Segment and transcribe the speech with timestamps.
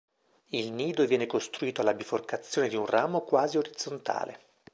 [0.47, 4.45] Il nido viene costruito alla biforcazione di un ramo quasi orizzontale.